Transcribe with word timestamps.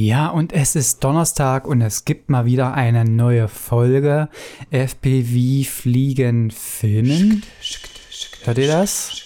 Ja, 0.00 0.28
und 0.28 0.52
es 0.52 0.76
ist 0.76 1.02
Donnerstag 1.02 1.66
und 1.66 1.80
es 1.80 2.04
gibt 2.04 2.30
mal 2.30 2.44
wieder 2.44 2.72
eine 2.72 3.04
neue 3.04 3.48
Folge 3.48 4.28
FPV 4.70 5.68
Fliegen 5.68 6.52
Filmen. 6.52 7.42
Hört 8.44 8.58
ihr 8.58 8.68
das? 8.68 9.22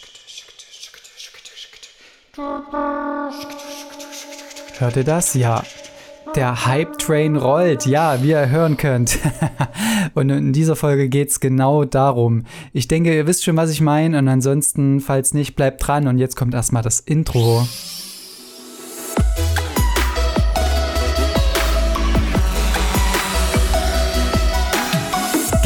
Hört 4.78 4.96
ihr 4.96 5.04
das? 5.04 5.34
Ja. 5.34 5.62
Der 6.34 6.64
Hype 6.64 6.96
Train 6.96 7.36
rollt, 7.36 7.84
ja, 7.84 8.22
wie 8.22 8.30
ihr 8.30 8.48
hören 8.48 8.78
könnt. 8.78 9.18
und 10.14 10.30
in 10.30 10.54
dieser 10.54 10.74
Folge 10.74 11.10
geht 11.10 11.28
es 11.28 11.40
genau 11.40 11.84
darum. 11.84 12.46
Ich 12.72 12.88
denke, 12.88 13.14
ihr 13.14 13.26
wisst 13.26 13.44
schon, 13.44 13.58
was 13.58 13.70
ich 13.70 13.82
meine. 13.82 14.18
Und 14.18 14.28
ansonsten, 14.28 15.00
falls 15.00 15.34
nicht, 15.34 15.54
bleibt 15.54 15.86
dran. 15.86 16.08
Und 16.08 16.16
jetzt 16.16 16.36
kommt 16.36 16.54
erstmal 16.54 16.82
das 16.82 16.98
Intro. 16.98 17.66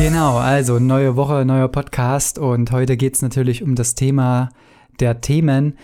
Genau, 0.09 0.37
also 0.39 0.79
neue 0.79 1.17
Woche, 1.17 1.45
neuer 1.45 1.67
Podcast 1.67 2.39
und 2.39 2.71
heute 2.71 2.97
geht 2.97 3.17
es 3.17 3.23
natürlich 3.23 3.65
um 3.65 3.75
das 3.75 3.97
Thema 3.97 4.51
der 5.01 5.21
Themen. 5.21 5.77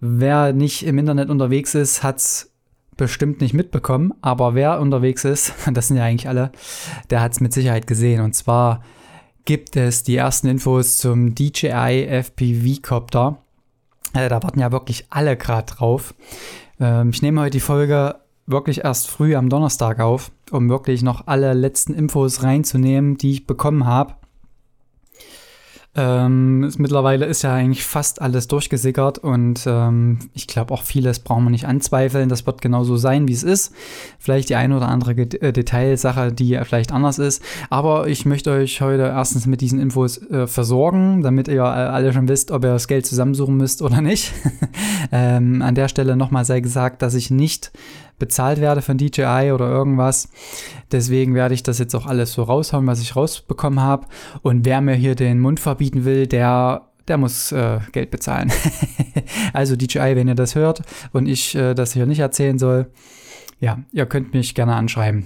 Wer 0.00 0.54
nicht 0.54 0.86
im 0.86 0.96
Internet 0.96 1.28
unterwegs 1.28 1.74
ist, 1.74 2.02
hat 2.02 2.16
es 2.16 2.50
bestimmt 2.96 3.42
nicht 3.42 3.52
mitbekommen, 3.52 4.14
aber 4.22 4.54
wer 4.54 4.80
unterwegs 4.80 5.26
ist, 5.26 5.52
das 5.70 5.88
sind 5.88 5.98
ja 5.98 6.04
eigentlich 6.04 6.30
alle, 6.30 6.50
der 7.10 7.20
hat 7.20 7.32
es 7.32 7.40
mit 7.40 7.52
Sicherheit 7.52 7.86
gesehen. 7.86 8.22
Und 8.22 8.34
zwar 8.34 8.82
gibt 9.44 9.76
es 9.76 10.02
die 10.02 10.16
ersten 10.16 10.46
Infos 10.46 10.96
zum 10.96 11.34
DJI 11.34 12.06
FPV 12.22 12.80
Copter. 12.80 13.36
Äh, 14.14 14.30
da 14.30 14.42
warten 14.42 14.60
ja 14.60 14.72
wirklich 14.72 15.08
alle 15.10 15.36
gerade 15.36 15.74
drauf. 15.74 16.14
Ähm, 16.80 17.10
ich 17.10 17.20
nehme 17.20 17.42
heute 17.42 17.50
die 17.50 17.60
Folge 17.60 18.14
wirklich 18.46 18.82
erst 18.82 19.10
früh 19.10 19.36
am 19.36 19.50
Donnerstag 19.50 20.00
auf, 20.00 20.30
um 20.52 20.68
wirklich 20.68 21.02
noch 21.02 21.26
alle 21.26 21.54
letzten 21.54 21.94
Infos 21.94 22.42
reinzunehmen, 22.42 23.16
die 23.16 23.32
ich 23.32 23.46
bekommen 23.46 23.86
habe. 23.86 24.14
Ähm, 25.98 26.60
mittlerweile 26.78 27.26
ist 27.26 27.42
ja 27.42 27.52
eigentlich 27.52 27.82
fast 27.82 28.22
alles 28.22 28.46
durchgesickert 28.46 29.18
und 29.18 29.64
ähm, 29.66 30.18
ich 30.32 30.46
glaube 30.46 30.72
auch 30.72 30.84
vieles 30.84 31.18
brauchen 31.18 31.42
wir 31.44 31.50
nicht 31.50 31.66
anzweifeln. 31.66 32.28
Das 32.28 32.46
wird 32.46 32.60
genauso 32.60 32.96
sein, 32.96 33.26
wie 33.26 33.32
es 33.32 33.42
ist. 33.42 33.74
Vielleicht 34.18 34.48
die 34.48 34.54
eine 34.54 34.76
oder 34.76 34.86
andere 34.88 35.12
äh, 35.12 35.52
Detailsache, 35.52 36.30
die 36.30 36.56
vielleicht 36.62 36.92
anders 36.92 37.18
ist. 37.18 37.42
Aber 37.68 38.06
ich 38.06 38.26
möchte 38.26 38.52
euch 38.52 38.80
heute 38.80 39.02
erstens 39.02 39.46
mit 39.46 39.60
diesen 39.60 39.80
Infos 39.80 40.18
äh, 40.18 40.46
versorgen, 40.46 41.22
damit 41.22 41.48
ihr 41.48 41.62
äh, 41.62 41.64
alle 41.64 42.12
schon 42.12 42.28
wisst, 42.28 42.52
ob 42.52 42.62
ihr 42.62 42.70
das 42.70 42.86
Geld 42.86 43.04
zusammensuchen 43.04 43.56
müsst 43.56 43.82
oder 43.82 44.00
nicht. 44.00 44.32
ähm, 45.10 45.62
an 45.62 45.74
der 45.74 45.88
Stelle 45.88 46.14
nochmal 46.14 46.44
sei 46.44 46.60
gesagt, 46.60 47.02
dass 47.02 47.14
ich 47.14 47.32
nicht 47.32 47.72
bezahlt 48.18 48.60
werde 48.60 48.82
von 48.82 48.98
DJI 48.98 49.52
oder 49.52 49.68
irgendwas. 49.68 50.28
Deswegen 50.92 51.34
werde 51.34 51.54
ich 51.54 51.62
das 51.62 51.78
jetzt 51.78 51.94
auch 51.94 52.06
alles 52.06 52.32
so 52.32 52.42
raushauen, 52.42 52.86
was 52.86 53.00
ich 53.00 53.16
rausbekommen 53.16 53.80
habe. 53.80 54.06
Und 54.42 54.64
wer 54.64 54.80
mir 54.80 54.94
hier 54.94 55.14
den 55.14 55.40
Mund 55.40 55.60
verbieten 55.60 56.04
will, 56.04 56.26
der 56.26 56.82
der 57.08 57.16
muss 57.16 57.52
äh, 57.52 57.80
Geld 57.92 58.10
bezahlen. 58.10 58.52
also 59.54 59.76
DJI, 59.76 60.14
wenn 60.14 60.28
ihr 60.28 60.34
das 60.34 60.54
hört 60.54 60.82
und 61.12 61.26
ich 61.26 61.54
äh, 61.54 61.72
das 61.72 61.94
hier 61.94 62.04
nicht 62.04 62.18
erzählen 62.18 62.58
soll, 62.58 62.90
ja, 63.60 63.78
ihr 63.92 64.06
könnt 64.06 64.34
mich 64.34 64.54
gerne 64.54 64.74
anschreiben. 64.74 65.24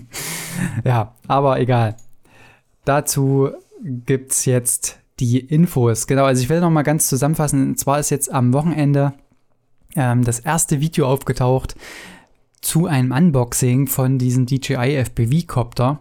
ja, 0.84 1.14
aber 1.26 1.58
egal. 1.58 1.96
Dazu 2.84 3.50
gibt 3.82 4.32
es 4.32 4.44
jetzt 4.44 5.00
die 5.18 5.38
Infos. 5.38 6.06
Genau, 6.06 6.24
also 6.24 6.42
ich 6.42 6.48
will 6.48 6.60
noch 6.60 6.70
mal 6.70 6.82
ganz 6.82 7.08
zusammenfassen. 7.08 7.70
Und 7.70 7.78
zwar 7.78 7.98
ist 7.98 8.10
jetzt 8.10 8.32
am 8.32 8.52
Wochenende 8.52 9.14
ähm, 9.96 10.24
das 10.24 10.40
erste 10.40 10.80
Video 10.80 11.06
aufgetaucht 11.06 11.74
zu 12.60 12.86
einem 12.86 13.12
Unboxing 13.12 13.86
von 13.86 14.18
diesem 14.18 14.46
DJI 14.46 14.96
FPV-Copter. 15.04 16.00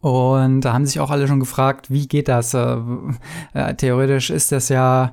Und 0.00 0.62
da 0.62 0.72
haben 0.72 0.86
sich 0.86 1.00
auch 1.00 1.10
alle 1.10 1.28
schon 1.28 1.40
gefragt, 1.40 1.90
wie 1.90 2.08
geht 2.08 2.28
das? 2.28 2.54
Äh, 2.54 2.76
äh, 3.52 3.74
theoretisch 3.74 4.30
ist 4.30 4.50
das 4.52 4.70
ja 4.70 5.12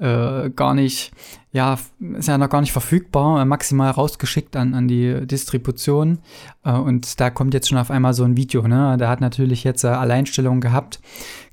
äh, 0.00 0.48
gar 0.50 0.74
nicht, 0.74 1.12
ja, 1.52 1.78
ist 2.16 2.28
ja 2.28 2.38
noch 2.38 2.48
gar 2.48 2.62
nicht 2.62 2.72
verfügbar, 2.72 3.42
äh, 3.42 3.44
maximal 3.44 3.90
rausgeschickt 3.90 4.56
an, 4.56 4.74
an 4.74 4.88
die 4.88 5.26
Distribution. 5.26 6.20
Äh, 6.64 6.72
und 6.72 7.20
da 7.20 7.28
kommt 7.28 7.52
jetzt 7.52 7.68
schon 7.68 7.76
auf 7.76 7.90
einmal 7.90 8.14
so 8.14 8.24
ein 8.24 8.36
Video, 8.36 8.66
ne? 8.66 8.96
Der 8.98 9.08
hat 9.08 9.20
natürlich 9.20 9.62
jetzt 9.62 9.84
äh, 9.84 9.88
Alleinstellungen 9.88 10.62
gehabt. 10.62 11.00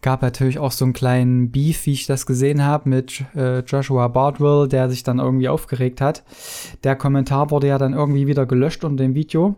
Gab 0.02 0.22
natürlich 0.22 0.59
auch 0.59 0.72
so 0.72 0.86
einen 0.86 0.94
kleinen 0.94 1.52
Beef, 1.52 1.86
wie 1.86 1.94
ich 1.94 2.06
das 2.06 2.25
gesehen 2.25 2.63
habe, 2.63 2.88
mit 2.88 3.25
äh, 3.36 3.59
Joshua 3.59 4.07
Bardwell, 4.07 4.69
der 4.69 4.90
sich 4.90 5.03
dann 5.03 5.19
irgendwie 5.19 5.50
aufgeregt 5.50 6.00
hat. 6.00 6.24
Der 6.86 6.96
Kommentar 6.96 7.52
wurde 7.52 7.68
ja 7.68 7.78
dann 7.78 7.94
irgendwie 7.94 8.28
wieder 8.28 8.46
gelöscht 8.46 8.86
unter 8.86 9.03
dem 9.03 9.13
Video. 9.13 9.57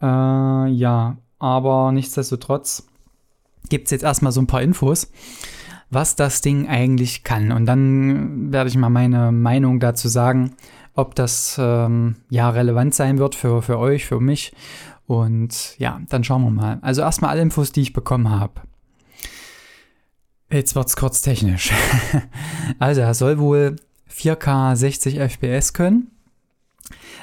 Äh, 0.00 0.06
ja, 0.06 1.16
aber 1.40 1.90
nichtsdestotrotz 1.90 2.86
gibt 3.68 3.86
es 3.86 3.90
jetzt 3.90 4.04
erstmal 4.04 4.32
so 4.32 4.40
ein 4.40 4.46
paar 4.46 4.62
Infos 4.62 5.10
was 5.90 6.16
das 6.16 6.40
Ding 6.40 6.68
eigentlich 6.68 7.24
kann. 7.24 7.52
Und 7.52 7.66
dann 7.66 8.52
werde 8.52 8.70
ich 8.70 8.76
mal 8.76 8.90
meine 8.90 9.32
Meinung 9.32 9.80
dazu 9.80 10.08
sagen, 10.08 10.54
ob 10.94 11.14
das 11.14 11.56
ähm, 11.58 12.16
ja 12.30 12.50
relevant 12.50 12.94
sein 12.94 13.18
wird 13.18 13.34
für, 13.34 13.62
für 13.62 13.78
euch, 13.78 14.06
für 14.06 14.20
mich. 14.20 14.52
Und 15.06 15.76
ja, 15.78 16.00
dann 16.08 16.22
schauen 16.22 16.42
wir 16.42 16.50
mal. 16.50 16.78
Also 16.82 17.02
erstmal 17.02 17.30
alle 17.30 17.42
Infos, 17.42 17.72
die 17.72 17.82
ich 17.82 17.92
bekommen 17.92 18.30
habe. 18.30 18.60
Jetzt 20.50 20.74
wird 20.74 20.88
es 20.88 20.96
kurz 20.96 21.22
technisch. 21.22 21.72
also 22.78 23.00
er 23.00 23.14
soll 23.14 23.38
wohl 23.38 23.76
4K 24.12 24.76
60 24.76 25.18
FPS 25.18 25.72
können. 25.72 26.10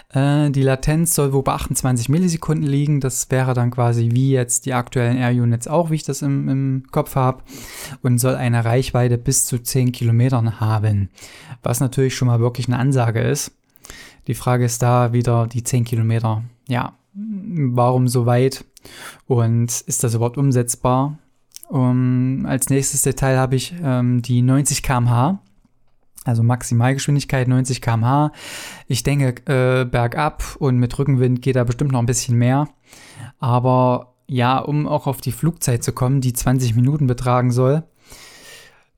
Äh, 0.09 0.51
die 0.51 0.63
Latenz 0.63 1.15
soll 1.15 1.33
wohl 1.33 1.43
bei 1.43 1.53
28 1.53 2.09
Millisekunden 2.09 2.67
liegen. 2.67 3.01
Das 3.01 3.29
wäre 3.29 3.53
dann 3.53 3.71
quasi 3.71 4.09
wie 4.11 4.31
jetzt 4.31 4.65
die 4.65 4.73
aktuellen 4.73 5.17
Air-Units 5.17 5.67
auch, 5.67 5.89
wie 5.89 5.95
ich 5.95 6.03
das 6.03 6.21
im, 6.21 6.47
im 6.49 6.83
Kopf 6.91 7.15
habe. 7.15 7.43
Und 8.01 8.19
soll 8.19 8.35
eine 8.35 8.63
Reichweite 8.65 9.17
bis 9.17 9.45
zu 9.45 9.59
10 9.59 9.91
Kilometern 9.91 10.59
haben. 10.59 11.09
Was 11.63 11.79
natürlich 11.79 12.15
schon 12.15 12.27
mal 12.27 12.39
wirklich 12.39 12.67
eine 12.67 12.79
Ansage 12.79 13.21
ist. 13.21 13.51
Die 14.27 14.33
Frage 14.33 14.65
ist 14.65 14.81
da 14.81 15.13
wieder 15.13 15.47
die 15.47 15.63
10 15.63 15.85
Kilometer. 15.85 16.43
Ja, 16.67 16.93
warum 17.13 18.07
so 18.07 18.25
weit? 18.25 18.65
Und 19.25 19.81
ist 19.81 20.03
das 20.03 20.13
überhaupt 20.13 20.37
umsetzbar? 20.37 21.17
Um, 21.69 22.45
als 22.45 22.69
nächstes 22.69 23.01
Detail 23.01 23.37
habe 23.37 23.57
ich 23.57 23.75
ähm, 23.83 24.21
die 24.21 24.41
90 24.41 24.83
km/h 24.83 25.39
also 26.27 26.43
Maximalgeschwindigkeit 26.43 27.47
90 27.47 27.81
km/h. 27.81 28.31
Ich 28.87 29.03
denke, 29.03 29.41
äh, 29.45 29.85
bergab 29.85 30.55
und 30.59 30.77
mit 30.77 30.97
Rückenwind 30.97 31.41
geht 31.41 31.55
da 31.55 31.63
bestimmt 31.63 31.91
noch 31.91 31.99
ein 31.99 32.05
bisschen 32.05 32.37
mehr. 32.37 32.67
Aber 33.39 34.15
ja, 34.27 34.59
um 34.59 34.87
auch 34.87 35.07
auf 35.07 35.21
die 35.21 35.31
Flugzeit 35.31 35.83
zu 35.83 35.93
kommen, 35.93 36.21
die 36.21 36.33
20 36.33 36.75
Minuten 36.75 37.07
betragen 37.07 37.51
soll, 37.51 37.83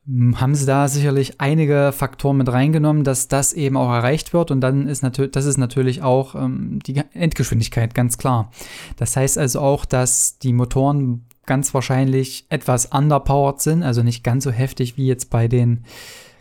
hm, 0.06 0.42
haben 0.42 0.56
sie 0.56 0.66
da 0.66 0.88
sicherlich 0.88 1.40
einige 1.40 1.92
Faktoren 1.96 2.38
mit 2.38 2.52
reingenommen, 2.52 3.04
dass 3.04 3.28
das 3.28 3.54
eben 3.54 3.78
auch 3.78 3.92
erreicht 3.92 4.34
wird. 4.34 4.50
Und 4.50 4.62
dann 4.62 4.88
ist 4.88 5.04
natürlich, 5.04 5.32
das 5.32 5.46
ist 5.46 5.58
natürlich 5.58 6.02
auch 6.02 6.36
ähm, 6.36 6.80
die 6.86 7.02
Endgeschwindigkeit, 7.14 7.94
ganz 7.94 8.18
klar. 8.18 8.52
Das 8.98 9.16
heißt 9.16 9.38
also 9.38 9.60
auch, 9.60 9.86
dass 9.86 10.40
die 10.40 10.54
Motoren 10.54 11.26
ganz 11.46 11.74
wahrscheinlich 11.74 12.46
etwas 12.50 12.88
underpowered 12.88 13.60
sind, 13.60 13.84
also 13.84 14.04
nicht 14.04 14.24
ganz 14.24 14.44
so 14.44 14.52
heftig 14.52 14.98
wie 14.98 15.08
jetzt 15.08 15.30
bei 15.30 15.48
den 15.48 15.84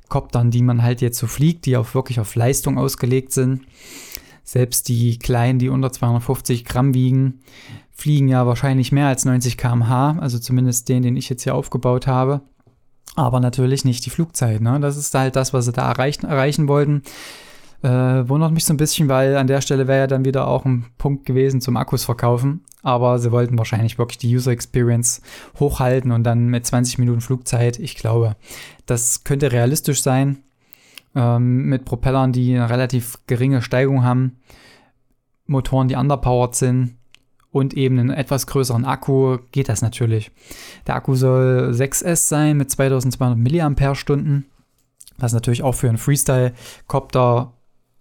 Koptern, 0.09 0.51
die 0.51 0.63
man 0.63 0.83
halt 0.83 1.01
jetzt 1.01 1.19
so 1.19 1.27
fliegt, 1.27 1.67
die 1.67 1.77
auch 1.77 1.95
wirklich 1.95 2.21
auf 2.21 2.35
Leistung 2.35 2.79
ausgelegt 2.79 3.33
sind. 3.33 3.63
Selbst 4.45 4.89
die 4.89 5.19
kleinen, 5.19 5.59
die 5.59 5.69
unter 5.69 5.93
250 5.93 6.65
Gramm 6.65 6.95
wiegen, 6.95 7.41
fliegen 7.93 8.29
ja 8.29 8.47
wahrscheinlich 8.47 8.93
mehr 8.93 9.09
als 9.09 9.25
90 9.25 9.59
km/h, 9.59 10.17
also 10.21 10.39
zumindest 10.39 10.89
den, 10.89 11.03
den 11.03 11.17
ich 11.17 11.29
jetzt 11.29 11.43
hier 11.43 11.55
aufgebaut 11.55 12.07
habe. 12.07 12.41
Aber 13.17 13.41
natürlich 13.41 13.85
nicht 13.85 14.07
die 14.07 14.11
Flugzeit. 14.11 14.61
Ne? 14.61 14.79
Das 14.81 14.97
ist 14.97 15.15
halt 15.15 15.37
das, 15.37 15.53
was 15.53 15.65
sie 15.65 15.73
da 15.73 15.91
erreichen, 15.91 16.27
erreichen 16.27 16.69
wollten. 16.69 17.03
Äh, 17.83 18.29
wundert 18.29 18.53
mich 18.53 18.65
so 18.65 18.75
ein 18.75 18.77
bisschen, 18.77 19.09
weil 19.09 19.37
an 19.37 19.47
der 19.47 19.61
Stelle 19.61 19.87
wäre 19.87 20.01
ja 20.01 20.07
dann 20.09 20.25
wieder 20.25 20.49
auch 20.49 20.65
ein 20.65 20.87
Punkt 20.99 21.25
gewesen 21.27 21.61
zum 21.61 21.77
Akkus 21.77 22.05
verkaufen. 22.05 22.65
Aber 22.83 23.19
sie 23.19 23.31
wollten 23.31 23.59
wahrscheinlich 23.59 23.99
wirklich 23.99 24.19
die 24.19 24.35
User 24.35 24.51
Experience 24.51 25.23
hochhalten 25.59 26.11
und 26.11 26.25
dann 26.25 26.47
mit 26.47 26.67
20 26.67 26.99
Minuten 26.99 27.21
Flugzeit. 27.21 27.79
Ich 27.79 27.97
glaube, 27.97 28.37
das 28.87 29.25
könnte 29.25 29.53
realistisch 29.53 30.03
sein. 30.03 30.39
Ähm, 31.15 31.67
mit 31.67 31.85
Propellern, 31.85 32.33
die 32.33 32.55
eine 32.55 32.69
relativ 32.69 33.19
geringe 33.27 33.63
Steigung 33.63 34.03
haben. 34.03 34.39
Motoren, 35.47 35.89
die 35.89 35.97
underpowered 35.97 36.55
sind 36.55 36.99
und 37.51 37.75
eben 37.75 37.99
einen 37.99 38.11
etwas 38.11 38.47
größeren 38.47 38.85
Akku 38.85 39.39
geht 39.53 39.69
das 39.69 39.83
natürlich. 39.83 40.31
Der 40.87 40.97
Akku 40.97 41.15
soll 41.15 41.71
6S 41.73 42.29
sein 42.29 42.57
mit 42.57 42.71
2200 42.71 43.39
mAh, 43.39 44.43
was 45.17 45.33
natürlich 45.33 45.63
auch 45.63 45.75
für 45.75 45.89
einen 45.89 45.99
Freestyle-Copter 45.99 47.53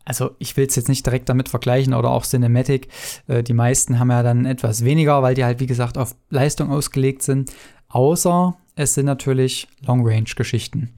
also 0.07 0.31
ich 0.39 0.55
will 0.55 0.65
es 0.65 0.75
jetzt 0.77 0.87
nicht 0.87 1.05
direkt 1.05 1.27
damit 1.27 1.49
vergleichen 1.49 1.93
oder 1.93 2.11
auch 2.11 2.25
Cinematic. 2.25 2.87
Äh, 3.27 3.43
die 3.43 3.53
meisten 3.53 3.99
haben 3.99 4.09
ja 4.09 4.23
dann 4.23 4.45
etwas 4.45 4.85
weniger, 4.85 5.21
weil 5.21 5.35
die 5.35 5.43
halt, 5.43 5.59
wie 5.59 5.67
gesagt, 5.67 5.97
auf 5.97 6.15
Leistung 6.29 6.71
ausgelegt 6.71 7.23
sind. 7.23 7.51
Außer 7.89 8.55
es 8.75 8.93
sind 8.93 9.05
natürlich 9.05 9.67
Long-Range-Geschichten. 9.85 10.93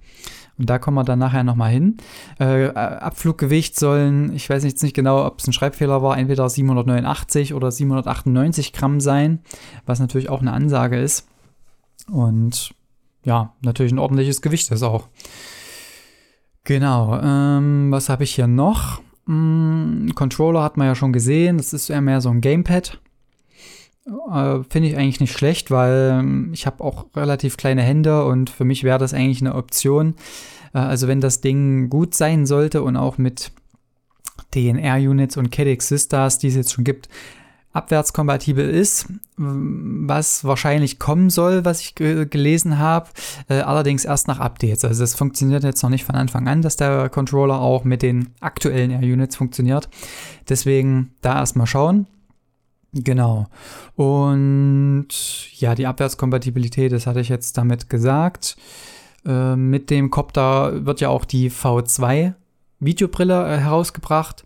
Und 0.59 0.69
da 0.69 0.77
kommen 0.77 0.95
wir 0.97 1.03
dann 1.05 1.17
nachher 1.17 1.43
nochmal 1.43 1.71
hin. 1.71 1.97
Äh, 2.37 2.67
Abfluggewicht 2.67 3.79
sollen, 3.79 4.35
ich 4.35 4.47
weiß 4.47 4.63
jetzt 4.63 4.83
nicht 4.83 4.95
genau, 4.95 5.25
ob 5.25 5.39
es 5.39 5.47
ein 5.47 5.53
Schreibfehler 5.53 6.03
war, 6.03 6.17
entweder 6.17 6.47
789 6.47 7.55
oder 7.55 7.71
798 7.71 8.73
Gramm 8.73 8.99
sein, 8.99 9.39
was 9.87 9.99
natürlich 9.99 10.29
auch 10.29 10.41
eine 10.41 10.51
Ansage 10.51 10.99
ist. 10.99 11.27
Und 12.11 12.75
ja, 13.23 13.53
natürlich 13.61 13.91
ein 13.91 13.99
ordentliches 13.99 14.41
Gewicht 14.41 14.69
ist 14.69 14.83
auch. 14.83 15.07
Genau, 16.63 17.19
ähm, 17.21 17.91
was 17.91 18.09
habe 18.09 18.23
ich 18.23 18.35
hier 18.35 18.47
noch? 18.47 19.01
Hm, 19.25 20.11
Controller 20.15 20.63
hat 20.63 20.77
man 20.77 20.87
ja 20.87 20.95
schon 20.95 21.13
gesehen, 21.13 21.57
das 21.57 21.73
ist 21.73 21.89
eher 21.89 22.01
mehr 22.01 22.21
so 22.21 22.29
ein 22.29 22.41
Gamepad. 22.41 22.99
Äh, 24.05 24.63
Finde 24.69 24.89
ich 24.89 24.97
eigentlich 24.97 25.19
nicht 25.19 25.33
schlecht, 25.33 25.71
weil 25.71 26.19
ähm, 26.19 26.51
ich 26.53 26.65
habe 26.65 26.83
auch 26.83 27.05
relativ 27.15 27.57
kleine 27.57 27.81
Hände 27.81 28.25
und 28.25 28.49
für 28.49 28.65
mich 28.65 28.83
wäre 28.83 28.97
das 28.97 29.13
eigentlich 29.13 29.41
eine 29.41 29.55
Option. 29.55 30.15
Äh, 30.73 30.79
also 30.79 31.07
wenn 31.07 31.21
das 31.21 31.41
Ding 31.41 31.89
gut 31.89 32.15
sein 32.15 32.45
sollte 32.45 32.81
und 32.81 32.97
auch 32.97 33.17
mit 33.17 33.51
DNR-Units 34.55 35.37
und 35.37 35.51
CADX 35.51 35.87
Sisters, 35.87 36.39
die 36.39 36.47
es 36.47 36.55
jetzt 36.55 36.73
schon 36.73 36.83
gibt, 36.83 37.09
abwärtskompatibel 37.71 38.67
ist, 38.67 39.07
was 39.37 40.43
wahrscheinlich 40.43 40.97
kommen 40.97 41.29
soll, 41.29 41.65
was 41.65 41.81
ich 41.81 41.95
gelesen 41.95 42.79
habe, 42.79 43.09
äh, 43.47 43.59
allerdings 43.59 44.05
erst 44.05 44.27
nach 44.27 44.39
Updates. 44.39 44.83
Also 44.83 45.03
das 45.03 45.13
funktioniert 45.13 45.63
jetzt 45.63 45.83
noch 45.83 45.89
nicht 45.89 46.03
von 46.03 46.15
Anfang 46.15 46.47
an, 46.47 46.61
dass 46.61 46.77
der 46.77 47.09
Controller 47.09 47.59
auch 47.59 47.83
mit 47.83 48.01
den 48.01 48.29
aktuellen 48.39 48.91
Air-Units 48.91 49.35
funktioniert. 49.35 49.87
Deswegen 50.47 51.13
da 51.21 51.35
erstmal 51.35 51.67
schauen. 51.67 52.07
Genau. 52.91 53.47
Und 53.95 55.07
ja, 55.59 55.75
die 55.75 55.85
Abwärtskompatibilität, 55.85 56.91
das 56.91 57.05
hatte 57.05 57.19
ich 57.19 57.29
jetzt 57.29 57.55
damit 57.57 57.89
gesagt. 57.89 58.57
Äh, 59.25 59.55
mit 59.55 59.91
dem 59.91 60.09
Copter 60.09 60.85
wird 60.85 61.01
ja 61.01 61.09
auch 61.09 61.25
die 61.25 61.51
V2 61.51 62.33
Videobrille 62.79 63.45
äh, 63.45 63.57
herausgebracht. 63.59 64.45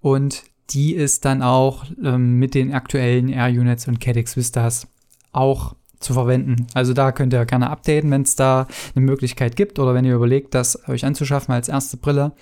Und 0.00 0.42
die 0.74 0.94
ist 0.94 1.24
dann 1.24 1.42
auch 1.42 1.84
ähm, 2.02 2.38
mit 2.38 2.54
den 2.54 2.72
aktuellen 2.72 3.28
Air-Units 3.28 3.88
und 3.88 4.00
CADX 4.00 4.36
Vistas 4.36 4.86
auch 5.32 5.74
zu 6.00 6.14
verwenden. 6.14 6.66
Also 6.74 6.92
da 6.92 7.12
könnt 7.12 7.32
ihr 7.32 7.44
gerne 7.46 7.70
updaten, 7.70 8.10
wenn 8.10 8.22
es 8.22 8.36
da 8.36 8.66
eine 8.94 9.04
Möglichkeit 9.04 9.56
gibt 9.56 9.78
oder 9.78 9.94
wenn 9.94 10.04
ihr 10.04 10.14
überlegt, 10.14 10.54
das 10.54 10.88
euch 10.88 11.04
anzuschaffen 11.04 11.54
als 11.54 11.68
erste 11.68 11.96
Brille. 11.96 12.32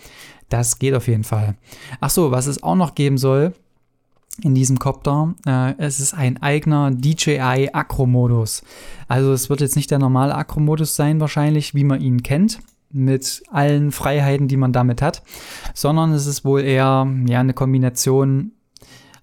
Das 0.48 0.78
geht 0.78 0.94
auf 0.94 1.06
jeden 1.06 1.24
Fall. 1.24 1.56
Ach 2.00 2.10
so, 2.10 2.30
was 2.30 2.46
es 2.46 2.62
auch 2.62 2.74
noch 2.74 2.94
geben 2.94 3.18
soll, 3.18 3.52
in 4.42 4.54
diesem 4.54 4.78
Copter. 4.78 5.34
Äh, 5.46 5.74
es 5.78 6.00
ist 6.00 6.14
ein 6.14 6.42
eigener 6.42 6.90
DJI 6.90 7.70
Acro-Modus. 7.72 8.62
Also 9.08 9.32
es 9.32 9.50
wird 9.50 9.60
jetzt 9.60 9.76
nicht 9.76 9.90
der 9.90 9.98
normale 9.98 10.34
Acro-Modus 10.34 10.96
sein 10.96 11.20
wahrscheinlich, 11.20 11.74
wie 11.74 11.84
man 11.84 12.00
ihn 12.00 12.22
kennt, 12.22 12.60
mit 12.92 13.42
allen 13.50 13.92
Freiheiten, 13.92 14.48
die 14.48 14.56
man 14.56 14.72
damit 14.72 15.02
hat, 15.02 15.22
sondern 15.74 16.12
es 16.12 16.26
ist 16.26 16.44
wohl 16.44 16.62
eher 16.62 17.06
ja, 17.26 17.40
eine 17.40 17.54
Kombination 17.54 18.52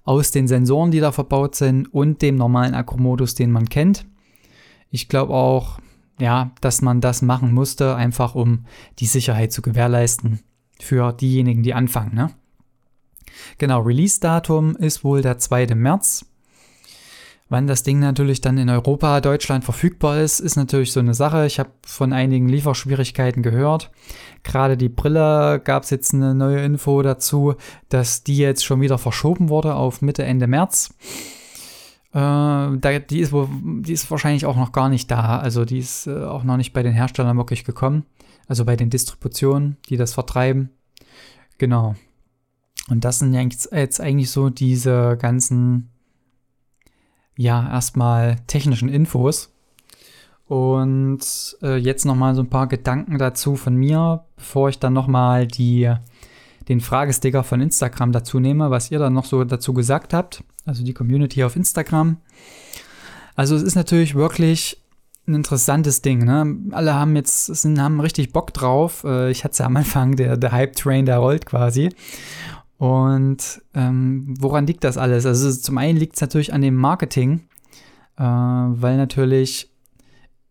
aus 0.04 0.30
den 0.30 0.48
Sensoren, 0.48 0.90
die 0.90 1.00
da 1.00 1.12
verbaut 1.12 1.54
sind 1.54 1.92
und 1.92 2.22
dem 2.22 2.36
normalen 2.36 2.74
Acro-Modus, 2.74 3.34
den 3.34 3.50
man 3.50 3.68
kennt. 3.68 4.06
Ich 4.90 5.08
glaube 5.08 5.34
auch, 5.34 5.78
ja, 6.18 6.52
dass 6.60 6.80
man 6.82 7.00
das 7.00 7.20
machen 7.20 7.52
musste, 7.52 7.94
einfach 7.94 8.34
um 8.34 8.64
die 8.98 9.06
Sicherheit 9.06 9.52
zu 9.52 9.60
gewährleisten 9.60 10.40
für 10.80 11.12
diejenigen, 11.12 11.62
die 11.62 11.74
anfangen. 11.74 12.14
Ne? 12.14 12.30
Genau, 13.58 13.80
Release-Datum 13.80 14.76
ist 14.76 15.04
wohl 15.04 15.22
der 15.22 15.38
2. 15.38 15.74
März. 15.74 16.24
Wann 17.50 17.66
das 17.66 17.82
Ding 17.82 17.98
natürlich 17.98 18.40
dann 18.42 18.58
in 18.58 18.68
Europa, 18.68 19.20
Deutschland 19.20 19.64
verfügbar 19.64 20.20
ist, 20.20 20.38
ist 20.38 20.56
natürlich 20.56 20.92
so 20.92 21.00
eine 21.00 21.14
Sache. 21.14 21.46
Ich 21.46 21.58
habe 21.58 21.70
von 21.86 22.12
einigen 22.12 22.48
Lieferschwierigkeiten 22.48 23.42
gehört. 23.42 23.90
Gerade 24.42 24.76
die 24.76 24.90
Brille 24.90 25.60
gab 25.64 25.84
es 25.84 25.90
jetzt 25.90 26.12
eine 26.12 26.34
neue 26.34 26.60
Info 26.60 27.00
dazu, 27.02 27.54
dass 27.88 28.22
die 28.22 28.36
jetzt 28.36 28.64
schon 28.64 28.82
wieder 28.82 28.98
verschoben 28.98 29.48
wurde 29.48 29.74
auf 29.74 30.02
Mitte, 30.02 30.24
Ende 30.24 30.46
März. 30.46 30.94
Äh, 32.12 33.00
die, 33.10 33.20
ist 33.20 33.32
die 33.32 33.92
ist 33.92 34.10
wahrscheinlich 34.10 34.44
auch 34.44 34.56
noch 34.56 34.72
gar 34.72 34.88
nicht 34.88 35.10
da. 35.10 35.38
Also 35.38 35.64
die 35.64 35.78
ist 35.78 36.06
äh, 36.06 36.24
auch 36.24 36.44
noch 36.44 36.56
nicht 36.58 36.72
bei 36.72 36.82
den 36.82 36.92
Herstellern 36.92 37.36
wirklich 37.36 37.64
gekommen. 37.64 38.04
Also 38.46 38.64
bei 38.64 38.76
den 38.76 38.90
Distributionen, 38.90 39.76
die 39.88 39.96
das 39.96 40.14
vertreiben. 40.14 40.70
Genau. 41.58 41.94
Und 42.88 43.04
das 43.04 43.18
sind 43.18 43.34
jetzt 43.34 44.00
eigentlich 44.00 44.30
so 44.30 44.48
diese 44.48 45.18
ganzen, 45.20 45.90
ja, 47.38 47.70
erstmal 47.70 48.36
technischen 48.48 48.88
Infos. 48.88 49.50
Und 50.48 51.20
äh, 51.62 51.76
jetzt 51.76 52.04
nochmal 52.04 52.34
so 52.34 52.42
ein 52.42 52.50
paar 52.50 52.66
Gedanken 52.66 53.16
dazu 53.16 53.54
von 53.54 53.76
mir, 53.76 54.24
bevor 54.36 54.68
ich 54.68 54.78
dann 54.80 54.92
nochmal 54.92 55.46
den 55.46 56.80
Fragesticker 56.80 57.44
von 57.44 57.60
Instagram 57.60 58.12
dazu 58.12 58.40
nehme, 58.40 58.70
was 58.70 58.90
ihr 58.90 58.98
dann 58.98 59.12
noch 59.12 59.24
so 59.24 59.44
dazu 59.44 59.72
gesagt 59.72 60.12
habt. 60.12 60.42
Also 60.66 60.84
die 60.84 60.94
Community 60.94 61.44
auf 61.44 61.54
Instagram. 61.54 62.16
Also 63.36 63.54
es 63.54 63.62
ist 63.62 63.76
natürlich 63.76 64.16
wirklich 64.16 64.82
ein 65.28 65.34
interessantes 65.36 66.02
Ding. 66.02 66.24
Ne? 66.24 66.56
Alle 66.72 66.94
haben 66.94 67.14
jetzt 67.14 67.46
sind, 67.46 67.80
haben 67.80 68.00
richtig 68.00 68.32
Bock 68.32 68.52
drauf. 68.52 69.04
Äh, 69.04 69.30
ich 69.30 69.44
hatte 69.44 69.52
es 69.52 69.58
ja 69.58 69.66
am 69.66 69.76
Anfang, 69.76 70.16
der, 70.16 70.36
der 70.36 70.50
Hype-Train, 70.50 71.06
der 71.06 71.18
rollt 71.18 71.46
quasi. 71.46 71.90
Und 72.78 73.60
ähm, 73.74 74.34
woran 74.38 74.66
liegt 74.66 74.84
das 74.84 74.96
alles? 74.96 75.26
Also 75.26 75.52
zum 75.52 75.78
einen 75.78 75.98
liegt 75.98 76.14
es 76.14 76.20
natürlich 76.20 76.52
an 76.52 76.62
dem 76.62 76.76
Marketing, 76.76 77.40
äh, 78.16 78.22
weil 78.22 78.96
natürlich 78.96 79.70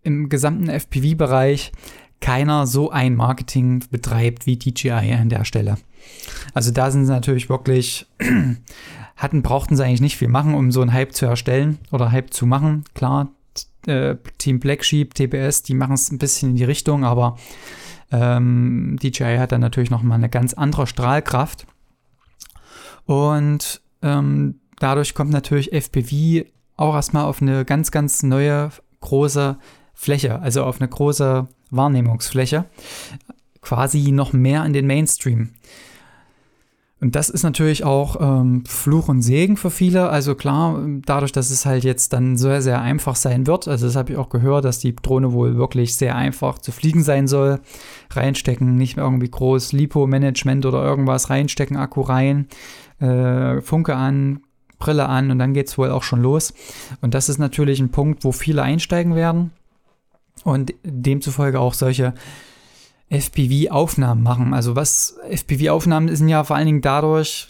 im 0.04 0.30
gesamten 0.30 0.70
FPV-Bereich 0.70 1.72
keiner 2.20 2.68
so 2.68 2.90
ein 2.92 3.16
Marketing 3.16 3.84
betreibt 3.92 4.46
wie 4.46 4.58
DJI 4.58 5.14
an 5.14 5.30
der 5.30 5.46
Stelle. 5.46 5.78
Also 6.54 6.72
da 6.72 6.92
sind 6.92 7.06
sie 7.06 7.12
natürlich 7.12 7.50
wirklich, 7.50 8.08
hatten, 9.16 9.42
brauchten 9.42 9.76
sie 9.76 9.84
eigentlich 9.84 10.02
nicht 10.02 10.18
viel 10.18 10.28
machen, 10.28 10.54
um 10.54 10.72
so 10.72 10.82
einen 10.82 10.94
Hype 10.94 11.14
zu 11.14 11.26
erstellen 11.26 11.78
oder 11.92 12.12
Hype 12.12 12.34
zu 12.34 12.46
machen. 12.46 12.84
Klar, 12.94 13.30
äh, 13.86 14.16
Team 14.38 14.60
Black 14.60 14.84
Sheep, 14.84 15.14
TBS, 15.14 15.64
die 15.64 15.76
machen 15.76 15.94
es 15.94 16.12
ein 16.12 16.18
bisschen 16.18 16.52
in 16.52 16.56
die 16.56 16.64
Richtung, 16.64 17.06
aber 17.06 17.38
ähm, 18.12 18.98
DJI 19.02 19.38
hat 19.38 19.52
dann 19.52 19.62
natürlich 19.62 19.92
nochmal 19.92 20.18
eine 20.18 20.30
ganz 20.30 20.54
andere 20.54 20.88
Strahlkraft. 20.88 21.68
Und 23.08 23.82
ähm, 24.04 24.60
dadurch 24.80 25.16
kommt 25.16 25.32
natürlich 25.32 25.74
FPV 25.74 26.46
auch 26.76 26.94
erstmal 26.94 27.26
auf 27.26 27.42
eine 27.42 27.66
ganz, 27.66 27.90
ganz 27.90 28.22
neue, 28.22 28.70
große 29.00 29.58
Fläche, 29.94 30.40
also 30.40 30.64
auf 30.64 30.80
eine 30.80 30.90
große 30.90 31.48
Wahrnehmungsfläche, 31.72 32.66
quasi 33.62 34.12
noch 34.12 34.34
mehr 34.34 34.64
in 34.66 34.74
den 34.74 34.86
Mainstream. 34.86 35.50
Und 37.00 37.16
das 37.16 37.30
ist 37.30 37.44
natürlich 37.44 37.84
auch 37.84 38.18
ähm, 38.20 38.64
Fluch 38.66 39.08
und 39.08 39.22
Segen 39.22 39.56
für 39.56 39.70
viele. 39.70 40.10
Also 40.10 40.34
klar, 40.34 40.84
dadurch, 41.06 41.32
dass 41.32 41.52
es 41.52 41.66
halt 41.66 41.84
jetzt 41.84 42.12
dann 42.12 42.38
sehr, 42.38 42.64
sehr 42.64 42.82
einfach 42.82 43.16
sein 43.16 43.46
wird. 43.46 43.68
Also 43.68 43.86
das 43.86 43.96
habe 43.96 44.14
ich 44.14 44.18
auch 44.18 44.30
gehört, 44.30 44.66
dass 44.66 44.80
die 44.80 44.96
Drohne 44.96 45.32
wohl 45.32 45.58
wirklich 45.58 45.96
sehr 45.96 46.16
einfach 46.16 46.58
zu 46.58 46.72
fliegen 46.72 47.04
sein 47.04 47.28
soll. 47.28 47.60
Reinstecken, 48.10 48.76
nicht 48.76 48.96
mehr 48.96 49.06
irgendwie 49.06 49.30
groß 49.30 49.74
Lipo-Management 49.74 50.66
oder 50.66 50.84
irgendwas 50.84 51.30
reinstecken, 51.30 51.78
Akku 51.78 52.02
rein 52.02 52.48
äh, 53.00 53.62
Funke 53.62 53.96
an, 53.96 54.42
Brille 54.80 55.08
an 55.08 55.32
und 55.32 55.40
dann 55.40 55.54
geht 55.54 55.68
es 55.68 55.78
wohl 55.78 55.92
auch 55.92 56.04
schon 56.04 56.22
los. 56.22 56.54
Und 57.02 57.14
das 57.14 57.30
ist 57.30 57.38
natürlich 57.38 57.80
ein 57.80 57.90
Punkt, 57.90 58.24
wo 58.24 58.32
viele 58.32 58.64
einsteigen 58.64 59.16
werden 59.16 59.52
und 60.44 60.74
demzufolge 60.84 61.60
auch 61.60 61.74
solche 61.74 62.14
FPV-Aufnahmen 63.10 64.22
machen. 64.22 64.54
Also 64.54 64.76
was 64.76 65.18
FPV-Aufnahmen 65.30 66.14
sind 66.16 66.28
ja 66.28 66.44
vor 66.44 66.56
allen 66.56 66.66
Dingen 66.66 66.82
dadurch, 66.82 67.48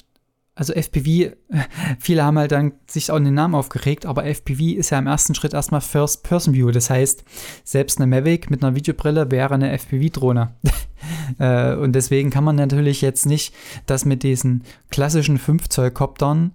also 0.55 0.73
FPV, 0.73 1.35
viele 1.99 2.23
haben 2.23 2.37
halt 2.37 2.51
dann 2.51 2.73
sich 2.87 3.11
auch 3.11 3.19
den 3.19 3.33
Namen 3.33 3.55
aufgeregt, 3.55 4.05
aber 4.05 4.25
FPV 4.25 4.77
ist 4.77 4.91
ja 4.91 4.99
im 4.99 5.07
ersten 5.07 5.35
Schritt 5.35 5.53
erstmal 5.53 5.81
First-Person-View. 5.81 6.71
Das 6.71 6.89
heißt, 6.89 7.23
selbst 7.63 7.99
eine 7.99 8.07
Mavic 8.07 8.49
mit 8.49 8.63
einer 8.63 8.75
Videobrille 8.75 9.29
wäre 9.31 9.53
eine 9.53 9.71
FPV-Drohne. 9.77 10.53
Äh, 11.39 11.75
und 11.75 11.93
deswegen 11.93 12.29
kann 12.29 12.43
man 12.43 12.55
natürlich 12.55 13.01
jetzt 13.01 13.25
nicht 13.25 13.53
das 13.85 14.05
mit 14.05 14.23
diesen 14.23 14.63
klassischen 14.89 15.39
5-Zoll-Koptern 15.39 16.53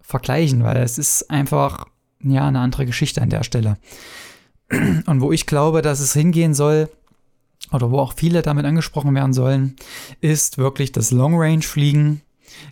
vergleichen, 0.00 0.62
weil 0.64 0.78
es 0.78 0.98
ist 0.98 1.30
einfach 1.30 1.86
ja 2.22 2.46
eine 2.46 2.60
andere 2.60 2.86
Geschichte 2.86 3.22
an 3.22 3.30
der 3.30 3.42
Stelle. 3.42 3.76
Und 5.06 5.20
wo 5.20 5.32
ich 5.32 5.46
glaube, 5.46 5.82
dass 5.82 6.00
es 6.00 6.12
hingehen 6.12 6.54
soll, 6.54 6.88
oder 7.72 7.90
wo 7.90 7.98
auch 7.98 8.14
viele 8.14 8.42
damit 8.42 8.64
angesprochen 8.64 9.14
werden 9.14 9.32
sollen, 9.32 9.76
ist 10.20 10.58
wirklich 10.58 10.92
das 10.92 11.10
Long-Range-Fliegen 11.10 12.22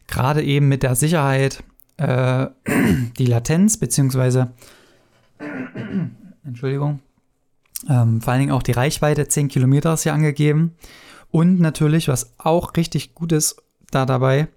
gerade 0.07 0.43
eben 0.43 0.69
mit 0.69 0.83
der 0.83 0.95
Sicherheit, 0.95 1.63
äh, 1.99 2.47
die 3.19 3.27
Latenz, 3.27 3.77
beziehungsweise, 3.77 4.53
Entschuldigung, 6.45 7.01
ähm, 7.89 8.21
vor 8.21 8.33
allen 8.33 8.41
Dingen 8.41 8.53
auch 8.53 8.63
die 8.63 8.73
Reichweite, 8.73 9.29
10 9.29 9.49
Kilometer 9.49 9.95
ist 9.95 10.05
hier 10.05 10.15
angegeben. 10.15 10.75
Und 11.37 11.61
natürlich, 11.61 12.09
was 12.09 12.33
auch 12.39 12.75
richtig 12.79 13.15
gut 13.15 13.31
ist 13.31 13.63
da 13.91 14.07
dabei, 14.07 14.49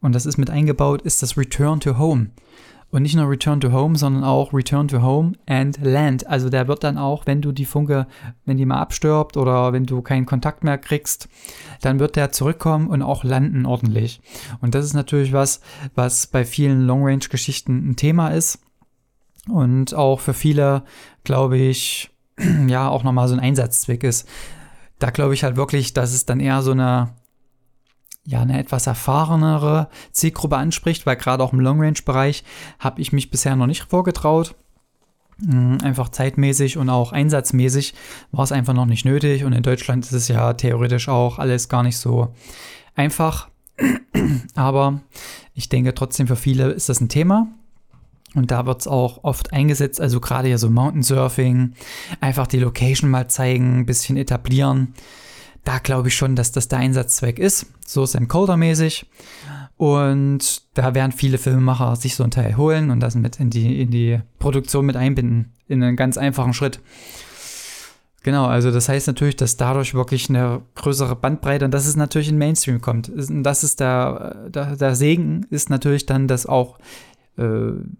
und 0.00 0.14
das 0.14 0.24
ist 0.24 0.38
mit 0.38 0.50
eingebaut, 0.50 1.02
ist 1.02 1.20
das 1.20 1.36
Return 1.36 1.80
to 1.80 1.98
Home. 1.98 2.30
Und 2.92 3.02
nicht 3.02 3.16
nur 3.16 3.28
Return 3.28 3.60
to 3.60 3.72
Home, 3.72 3.98
sondern 3.98 4.22
auch 4.22 4.52
Return 4.52 4.86
to 4.86 5.02
Home 5.02 5.32
and 5.46 5.80
Land. 5.82 6.28
Also 6.28 6.48
der 6.48 6.68
wird 6.68 6.84
dann 6.84 6.96
auch, 6.96 7.26
wenn 7.26 7.42
du 7.42 7.50
die 7.50 7.64
Funke, 7.64 8.06
wenn 8.44 8.56
die 8.56 8.66
mal 8.66 8.78
abstirbt 8.78 9.36
oder 9.36 9.72
wenn 9.72 9.84
du 9.84 10.00
keinen 10.00 10.26
Kontakt 10.26 10.62
mehr 10.62 10.78
kriegst, 10.78 11.28
dann 11.80 11.98
wird 11.98 12.14
der 12.14 12.30
zurückkommen 12.30 12.86
und 12.86 13.02
auch 13.02 13.24
landen 13.24 13.66
ordentlich. 13.66 14.20
Und 14.60 14.76
das 14.76 14.84
ist 14.84 14.94
natürlich 14.94 15.32
was, 15.32 15.60
was 15.96 16.28
bei 16.28 16.44
vielen 16.44 16.86
Long-Range-Geschichten 16.86 17.90
ein 17.90 17.96
Thema 17.96 18.28
ist. 18.28 18.60
Und 19.48 19.92
auch 19.92 20.20
für 20.20 20.34
viele, 20.34 20.84
glaube 21.24 21.58
ich, 21.58 22.10
ja, 22.68 22.88
auch 22.88 23.02
nochmal 23.02 23.26
so 23.26 23.34
ein 23.34 23.40
Einsatzzweck 23.40 24.04
ist. 24.04 24.28
Da 24.98 25.10
glaube 25.10 25.34
ich 25.34 25.44
halt 25.44 25.56
wirklich, 25.56 25.94
dass 25.94 26.12
es 26.12 26.26
dann 26.26 26.40
eher 26.40 26.62
so 26.62 26.72
eine 26.72 27.10
ja, 28.28 28.42
eine 28.42 28.58
etwas 28.58 28.86
erfahrenere 28.86 29.88
Zielgruppe 30.12 30.58
anspricht, 30.58 31.06
weil 31.06 31.16
gerade 31.16 31.42
auch 31.42 31.54
im 31.54 31.60
Long-Range-Bereich 31.60 32.44
habe 32.78 33.00
ich 33.00 33.10
mich 33.10 33.30
bisher 33.30 33.56
noch 33.56 33.66
nicht 33.66 33.84
vorgetraut. 33.84 34.54
Mm, 35.38 35.78
einfach 35.82 36.10
zeitmäßig 36.10 36.76
und 36.76 36.90
auch 36.90 37.12
einsatzmäßig 37.12 37.94
war 38.30 38.44
es 38.44 38.52
einfach 38.52 38.74
noch 38.74 38.84
nicht 38.84 39.06
nötig. 39.06 39.44
Und 39.44 39.54
in 39.54 39.62
Deutschland 39.62 40.04
ist 40.04 40.12
es 40.12 40.28
ja 40.28 40.52
theoretisch 40.52 41.08
auch 41.08 41.38
alles 41.38 41.70
gar 41.70 41.82
nicht 41.82 41.96
so 41.96 42.34
einfach. 42.94 43.48
Aber 44.54 45.00
ich 45.54 45.70
denke 45.70 45.94
trotzdem 45.94 46.26
für 46.26 46.36
viele 46.36 46.68
ist 46.70 46.90
das 46.90 47.00
ein 47.00 47.08
Thema. 47.08 47.46
Und 48.34 48.50
da 48.50 48.66
wird 48.66 48.82
es 48.82 48.86
auch 48.86 49.24
oft 49.24 49.52
eingesetzt, 49.52 50.00
also 50.00 50.20
gerade 50.20 50.48
ja 50.48 50.58
so 50.58 50.68
Mountain 50.68 51.02
Surfing, 51.02 51.72
einfach 52.20 52.46
die 52.46 52.58
Location 52.58 53.10
mal 53.10 53.28
zeigen, 53.28 53.80
ein 53.80 53.86
bisschen 53.86 54.16
etablieren 54.16 54.94
da 55.68 55.78
glaube 55.78 56.08
ich 56.08 56.16
schon, 56.16 56.34
dass 56.34 56.50
das 56.50 56.68
der 56.68 56.78
Einsatzzweck 56.78 57.38
ist. 57.38 57.66
So 57.86 58.06
Sam 58.06 58.26
Colder-mäßig. 58.26 59.04
Und 59.76 60.62
da 60.74 60.94
werden 60.94 61.12
viele 61.12 61.36
Filmemacher 61.36 61.94
sich 61.94 62.16
so 62.16 62.24
ein 62.24 62.30
Teil 62.30 62.56
holen 62.56 62.90
und 62.90 63.00
das 63.00 63.14
mit 63.14 63.38
in 63.38 63.50
die, 63.50 63.82
in 63.82 63.90
die 63.90 64.18
Produktion 64.38 64.86
mit 64.86 64.96
einbinden. 64.96 65.52
In 65.68 65.82
einen 65.82 65.96
ganz 65.96 66.16
einfachen 66.16 66.54
Schritt. 66.54 66.80
Genau, 68.22 68.46
also 68.46 68.70
das 68.70 68.88
heißt 68.88 69.06
natürlich, 69.06 69.36
dass 69.36 69.58
dadurch 69.58 69.94
wirklich 69.94 70.30
eine 70.30 70.62
größere 70.74 71.14
Bandbreite 71.14 71.66
und 71.66 71.70
dass 71.72 71.86
es 71.86 71.96
natürlich 71.96 72.30
in 72.30 72.38
Mainstream 72.38 72.80
kommt. 72.80 73.12
Das 73.14 73.62
ist 73.62 73.78
der, 73.78 74.48
der, 74.48 74.74
der 74.74 74.96
Segen, 74.96 75.46
ist 75.50 75.68
natürlich 75.68 76.06
dann, 76.06 76.28
dass 76.28 76.46
auch 76.46 76.78
äh, 76.78 76.82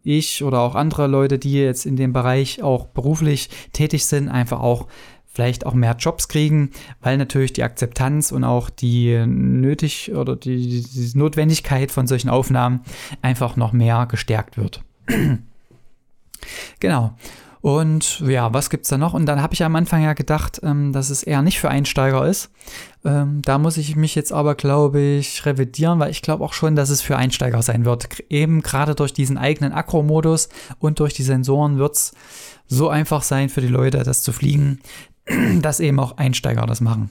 ich 0.02 0.42
oder 0.42 0.60
auch 0.60 0.74
andere 0.74 1.06
Leute, 1.06 1.38
die 1.38 1.54
jetzt 1.54 1.86
in 1.86 1.96
dem 1.96 2.12
Bereich 2.12 2.62
auch 2.62 2.86
beruflich 2.86 3.50
tätig 3.72 4.04
sind, 4.06 4.28
einfach 4.28 4.60
auch 4.60 4.86
vielleicht 5.38 5.66
auch 5.66 5.74
mehr 5.74 5.94
Jobs 5.96 6.26
kriegen, 6.26 6.70
weil 7.00 7.16
natürlich 7.16 7.52
die 7.52 7.62
Akzeptanz 7.62 8.32
und 8.32 8.42
auch 8.42 8.70
die 8.70 9.24
nötig 9.24 10.12
oder 10.12 10.34
die, 10.34 10.82
die 10.82 11.16
Notwendigkeit 11.16 11.92
von 11.92 12.08
solchen 12.08 12.28
Aufnahmen 12.28 12.80
einfach 13.22 13.54
noch 13.54 13.72
mehr 13.72 14.06
gestärkt 14.10 14.56
wird. 14.56 14.82
genau. 16.80 17.14
Und 17.60 18.20
ja, 18.20 18.52
was 18.54 18.70
gibt 18.70 18.84
es 18.84 18.90
da 18.90 18.98
noch? 18.98 19.14
Und 19.14 19.26
dann 19.26 19.42
habe 19.42 19.54
ich 19.54 19.64
am 19.64 19.74
Anfang 19.74 20.02
ja 20.02 20.12
gedacht, 20.12 20.60
ähm, 20.62 20.92
dass 20.92 21.10
es 21.10 21.22
eher 21.22 21.42
nicht 21.42 21.58
für 21.58 21.68
Einsteiger 21.68 22.26
ist. 22.26 22.50
Ähm, 23.04 23.42
da 23.42 23.58
muss 23.58 23.76
ich 23.76 23.96
mich 23.96 24.14
jetzt 24.14 24.32
aber, 24.32 24.54
glaube 24.54 25.00
ich, 25.00 25.44
revidieren, 25.44 25.98
weil 25.98 26.10
ich 26.10 26.22
glaube 26.22 26.44
auch 26.44 26.52
schon, 26.52 26.76
dass 26.76 26.90
es 26.90 27.02
für 27.02 27.16
Einsteiger 27.16 27.62
sein 27.62 27.84
wird. 27.84 28.20
Eben 28.30 28.62
gerade 28.62 28.94
durch 28.94 29.12
diesen 29.12 29.38
eigenen 29.38 29.72
Akro-Modus 29.72 30.48
und 30.78 31.00
durch 31.00 31.14
die 31.14 31.24
Sensoren 31.24 31.78
wird 31.78 31.96
es 31.96 32.12
so 32.66 32.88
einfach 32.88 33.22
sein 33.22 33.48
für 33.48 33.60
die 33.60 33.68
Leute, 33.68 34.02
das 34.04 34.22
zu 34.22 34.32
fliegen, 34.32 34.80
dass 35.60 35.80
eben 35.80 35.98
auch 35.98 36.16
Einsteiger 36.16 36.66
das 36.66 36.80
machen. 36.80 37.10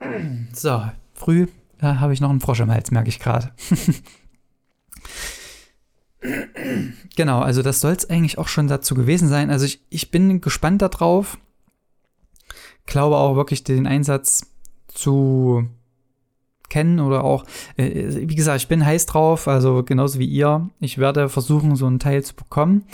So, 0.52 0.82
früh 1.12 1.46
habe 1.82 2.14
ich 2.14 2.22
noch 2.22 2.30
einen 2.30 2.40
Frosch 2.40 2.60
im 2.60 2.70
Hals, 2.70 2.90
merke 2.90 3.10
ich 3.10 3.18
gerade. 3.18 3.50
genau, 7.16 7.40
also 7.40 7.62
das 7.62 7.80
soll 7.80 7.92
es 7.92 8.08
eigentlich 8.08 8.38
auch 8.38 8.48
schon 8.48 8.68
dazu 8.68 8.94
gewesen 8.94 9.28
sein. 9.28 9.50
Also 9.50 9.64
ich, 9.66 9.80
ich 9.90 10.10
bin 10.10 10.40
gespannt 10.40 10.82
darauf. 10.82 11.38
Glaube 12.86 13.16
auch 13.16 13.34
wirklich 13.34 13.64
den 13.64 13.86
Einsatz 13.86 14.46
zu 14.86 15.68
kennen 16.68 17.00
oder 17.00 17.24
auch, 17.24 17.44
äh, 17.76 18.28
wie 18.28 18.34
gesagt, 18.34 18.60
ich 18.60 18.68
bin 18.68 18.84
heiß 18.84 19.06
drauf, 19.06 19.48
also 19.48 19.82
genauso 19.82 20.18
wie 20.18 20.26
ihr. 20.26 20.68
Ich 20.80 20.98
werde 20.98 21.28
versuchen, 21.28 21.76
so 21.76 21.86
einen 21.86 21.98
Teil 21.98 22.22
zu 22.22 22.34
bekommen. 22.34 22.84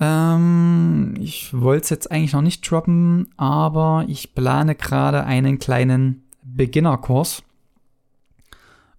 Ähm, 0.00 1.14
ich 1.20 1.52
wollte 1.58 1.84
es 1.84 1.90
jetzt 1.90 2.10
eigentlich 2.10 2.32
noch 2.32 2.42
nicht 2.42 2.68
droppen, 2.68 3.28
aber 3.36 4.04
ich 4.08 4.34
plane 4.34 4.74
gerade 4.74 5.24
einen 5.24 5.58
kleinen 5.58 6.24
Beginnerkurs. 6.42 7.42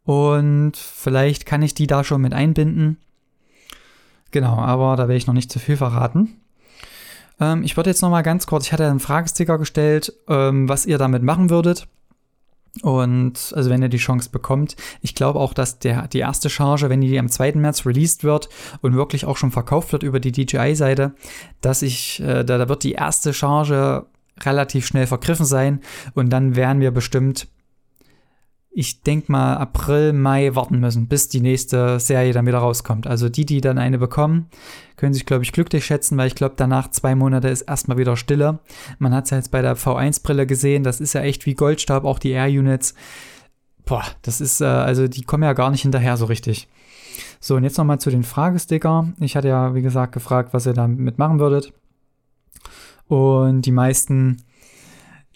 Und 0.04 0.78
vielleicht 0.78 1.46
kann 1.46 1.64
ich 1.64 1.74
die 1.74 1.88
da 1.88 2.04
schon 2.04 2.22
mit 2.22 2.34
einbinden. 2.34 2.98
Genau, 4.36 4.58
aber 4.58 4.98
da 4.98 5.04
werde 5.04 5.16
ich 5.16 5.28
noch 5.28 5.34
nicht 5.34 5.50
zu 5.50 5.60
viel 5.60 5.78
verraten. 5.78 6.42
Ähm, 7.40 7.64
ich 7.64 7.78
würde 7.78 7.90
jetzt 7.90 8.02
noch 8.02 8.10
mal 8.10 8.22
ganz 8.22 8.46
kurz, 8.46 8.66
ich 8.66 8.74
hatte 8.74 8.86
einen 8.86 9.00
Fragesticker 9.00 9.58
gestellt, 9.58 10.12
ähm, 10.28 10.68
was 10.68 10.86
ihr 10.86 10.98
damit 10.98 11.24
machen 11.24 11.50
würdet. 11.50 11.88
Und 12.82 13.54
also 13.56 13.70
wenn 13.70 13.82
ihr 13.82 13.88
die 13.88 13.96
Chance 13.96 14.30
bekommt, 14.32 14.76
ich 15.00 15.16
glaube 15.16 15.40
auch, 15.40 15.54
dass 15.54 15.80
der, 15.80 16.10
die 16.10 16.20
erste 16.20 16.50
Charge, 16.50 16.90
wenn 16.90 17.00
die 17.00 17.18
am 17.18 17.30
2. 17.30 17.54
März 17.54 17.86
released 17.86 18.26
wird 18.26 18.50
und 18.82 18.94
wirklich 18.94 19.24
auch 19.24 19.38
schon 19.38 19.52
verkauft 19.52 19.94
wird 19.94 20.04
über 20.04 20.20
die 20.20 20.34
DJI-Seite, 20.34 21.16
dass 21.62 21.82
ich, 21.82 22.20
äh, 22.20 22.44
da, 22.44 22.58
da 22.58 22.68
wird 22.68 22.84
die 22.84 22.92
erste 22.92 23.34
Charge 23.34 24.06
relativ 24.42 24.86
schnell 24.86 25.08
vergriffen 25.08 25.46
sein 25.46 25.80
und 26.14 26.30
dann 26.30 26.58
werden 26.58 26.82
wir 26.82 26.92
bestimmt 26.92 27.48
ich 28.78 29.02
denke 29.04 29.32
mal, 29.32 29.56
April, 29.56 30.12
Mai 30.12 30.54
warten 30.54 30.82
müssen, 30.82 31.08
bis 31.08 31.30
die 31.30 31.40
nächste 31.40 31.98
Serie 31.98 32.34
dann 32.34 32.46
wieder 32.46 32.58
rauskommt. 32.58 33.08
Also 33.08 33.30
die, 33.30 33.46
die 33.46 33.62
dann 33.62 33.78
eine 33.78 33.98
bekommen, 33.98 34.48
können 34.98 35.14
sich, 35.14 35.26
glaube 35.26 35.46
ich, 35.46 35.54
glücklich 35.54 35.86
schätzen, 35.86 36.18
weil 36.18 36.28
ich 36.28 36.36
glaube, 36.36 36.56
danach 36.58 36.92
zwei 36.92 37.16
Monate 37.16 37.48
ist 37.48 37.62
erstmal 37.62 37.98
wieder 37.98 38.18
Stille. 38.18 38.60
Man 39.00 39.14
hat 39.14 39.24
es 39.24 39.30
ja 39.30 39.38
jetzt 39.38 39.52
bei 39.52 39.62
der 39.62 39.78
V1-Brille 39.78 40.46
gesehen, 40.46 40.84
das 40.84 41.00
ist 41.00 41.14
ja 41.14 41.22
echt 41.22 41.46
wie 41.46 41.54
Goldstab, 41.54 42.04
auch 42.04 42.20
die 42.20 42.32
Air-Units. 42.32 42.96
Boah, 43.86 44.04
das 44.24 44.42
ist, 44.42 44.60
äh, 44.60 44.66
also 44.66 45.08
die 45.08 45.24
kommen 45.24 45.44
ja 45.44 45.54
gar 45.54 45.72
nicht 45.72 45.84
hinterher 45.84 46.18
so 46.18 46.26
richtig. 46.26 46.68
So, 47.40 47.56
und 47.56 47.64
jetzt 47.64 47.78
nochmal 47.78 48.02
zu 48.02 48.10
den 48.10 48.24
Fragesticker. 48.24 49.14
Ich 49.22 49.38
hatte 49.38 49.48
ja, 49.48 49.74
wie 49.74 49.84
gesagt, 49.84 50.12
gefragt, 50.12 50.54
was 50.54 50.66
ihr 50.68 50.74
damit 50.74 51.18
machen 51.18 51.40
würdet. 51.40 51.72
Und 53.08 53.62
die 53.62 53.72
meisten 53.72 54.44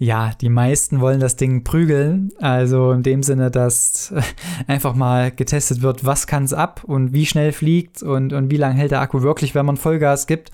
ja, 0.02 0.32
die 0.40 0.48
meisten 0.48 1.02
wollen 1.02 1.20
das 1.20 1.36
Ding 1.36 1.66
prügeln. 1.66 2.32
Also 2.40 2.92
in 2.92 3.04
dem 3.04 3.22
Sinne, 3.22 3.52
dass 3.52 4.14
einfach 4.68 4.96
mal 4.96 5.30
getestet 5.30 5.82
wird, 5.82 6.06
was 6.06 6.26
kann 6.26 6.46
es 6.46 6.54
ab 6.54 6.84
und 6.86 7.12
wie 7.12 7.26
schnell 7.26 7.52
fliegt 7.52 8.02
und, 8.02 8.32
und 8.32 8.50
wie 8.50 8.56
lange 8.56 8.76
hält 8.76 8.92
der 8.92 9.02
Akku 9.02 9.22
wirklich, 9.24 9.56
wenn 9.56 9.66
man 9.66 9.76
Vollgas 9.76 10.26
gibt. 10.26 10.52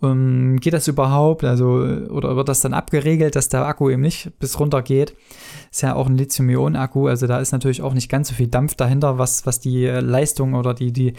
Um, 0.00 0.10
ähm, 0.10 0.60
geht 0.60 0.72
das 0.72 0.88
überhaupt? 0.88 1.44
Also, 1.44 1.66
oder 2.10 2.34
wird 2.34 2.48
das 2.48 2.60
dann 2.60 2.74
abgeregelt, 2.74 3.36
dass 3.36 3.48
der 3.48 3.64
Akku 3.64 3.90
eben 3.90 4.02
nicht 4.02 4.32
bis 4.40 4.58
runter 4.58 4.82
geht? 4.82 5.14
Ist 5.70 5.82
ja 5.82 5.94
auch 5.94 6.08
ein 6.08 6.16
Lithium-Ionen-Akku, 6.16 7.06
also 7.06 7.28
da 7.28 7.38
ist 7.38 7.52
natürlich 7.52 7.80
auch 7.80 7.94
nicht 7.94 8.08
ganz 8.08 8.28
so 8.28 8.34
viel 8.34 8.48
Dampf 8.48 8.74
dahinter, 8.74 9.18
was, 9.18 9.46
was 9.46 9.60
die 9.60 9.86
Leistung 9.86 10.54
oder 10.54 10.74
die, 10.74 10.92
die, 10.92 11.14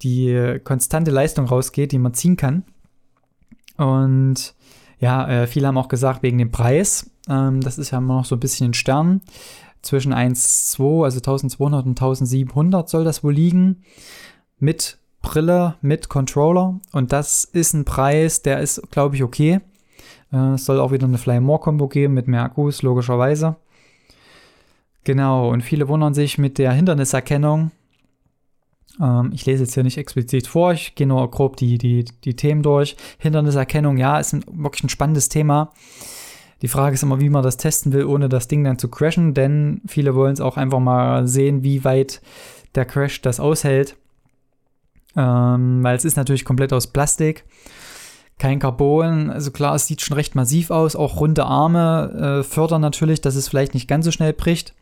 die 0.00 0.60
konstante 0.64 1.10
Leistung 1.10 1.44
rausgeht, 1.44 1.92
die 1.92 1.98
man 1.98 2.14
ziehen 2.14 2.36
kann. 2.36 2.64
Und 3.76 4.54
ja, 4.98 5.28
äh, 5.28 5.46
viele 5.46 5.66
haben 5.66 5.78
auch 5.78 5.88
gesagt, 5.88 6.22
wegen 6.22 6.38
dem 6.38 6.50
Preis. 6.50 7.10
Ähm, 7.28 7.60
das 7.60 7.78
ist 7.78 7.90
ja 7.90 7.98
immer 7.98 8.16
noch 8.16 8.24
so 8.24 8.36
ein 8.36 8.40
bisschen 8.40 8.70
ein 8.70 8.74
Stern. 8.74 9.20
Zwischen 9.82 10.12
1,2, 10.12 11.04
also 11.04 11.18
1200 11.18 11.86
und 11.86 11.90
1700 11.90 12.88
soll 12.88 13.04
das 13.04 13.22
wohl 13.22 13.34
liegen. 13.34 13.84
Mit 14.58 14.98
Brille, 15.22 15.74
mit 15.80 16.08
Controller. 16.08 16.80
Und 16.92 17.12
das 17.12 17.44
ist 17.44 17.74
ein 17.74 17.84
Preis, 17.84 18.42
der 18.42 18.60
ist, 18.60 18.82
glaube 18.90 19.16
ich, 19.16 19.22
okay. 19.22 19.60
Äh, 20.32 20.54
es 20.54 20.64
soll 20.64 20.80
auch 20.80 20.92
wieder 20.92 21.06
eine 21.06 21.18
Fly 21.18 21.40
More 21.40 21.60
Combo 21.60 21.88
geben 21.88 22.14
mit 22.14 22.28
mehr 22.28 22.42
Akkus, 22.42 22.82
logischerweise. 22.82 23.56
Genau, 25.04 25.50
und 25.50 25.62
viele 25.62 25.88
wundern 25.88 26.14
sich 26.14 26.38
mit 26.38 26.58
der 26.58 26.72
Hinderniserkennung. 26.72 27.70
Ähm, 29.00 29.30
ich 29.34 29.46
lese 29.46 29.64
jetzt 29.64 29.74
hier 29.74 29.82
nicht 29.82 29.98
explizit 29.98 30.46
vor, 30.46 30.72
ich 30.72 30.94
gehe 30.94 31.06
nur 31.06 31.30
grob 31.30 31.56
die, 31.56 31.78
die, 31.78 32.04
die 32.24 32.36
Themen 32.36 32.62
durch. 32.62 32.96
Hinderniserkennung, 33.18 33.96
ja, 33.96 34.18
ist 34.18 34.32
ein, 34.32 34.44
wirklich 34.50 34.84
ein 34.84 34.88
spannendes 34.88 35.28
Thema. 35.28 35.72
Die 36.62 36.68
Frage 36.68 36.94
ist 36.94 37.02
immer, 37.02 37.20
wie 37.20 37.28
man 37.28 37.42
das 37.42 37.58
testen 37.58 37.92
will, 37.92 38.04
ohne 38.04 38.28
das 38.28 38.48
Ding 38.48 38.64
dann 38.64 38.78
zu 38.78 38.88
crashen, 38.88 39.34
denn 39.34 39.82
viele 39.86 40.14
wollen 40.14 40.32
es 40.32 40.40
auch 40.40 40.56
einfach 40.56 40.80
mal 40.80 41.26
sehen, 41.28 41.62
wie 41.62 41.84
weit 41.84 42.22
der 42.74 42.86
Crash 42.86 43.20
das 43.20 43.40
aushält. 43.40 43.96
Ähm, 45.16 45.82
weil 45.82 45.96
es 45.96 46.04
ist 46.04 46.16
natürlich 46.16 46.44
komplett 46.44 46.72
aus 46.72 46.88
Plastik, 46.88 47.44
kein 48.38 48.58
Carbon. 48.58 49.30
Also 49.30 49.50
klar, 49.50 49.74
es 49.74 49.86
sieht 49.86 50.02
schon 50.02 50.16
recht 50.16 50.34
massiv 50.34 50.70
aus. 50.70 50.96
Auch 50.96 51.20
runde 51.20 51.44
Arme 51.44 52.40
äh, 52.40 52.42
fördern 52.42 52.82
natürlich, 52.82 53.20
dass 53.20 53.34
es 53.34 53.48
vielleicht 53.48 53.74
nicht 53.74 53.88
ganz 53.88 54.04
so 54.04 54.10
schnell 54.10 54.32
bricht. 54.32 54.74